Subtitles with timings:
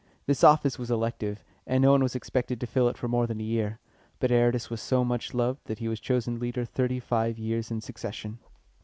[0.25, 3.39] This office was elective, and no one was expected to fill it for more than
[3.39, 3.77] a year;
[4.19, 7.81] but Aratus was so much loved that he was chosen leader thirty five years in
[7.81, 8.39] succession.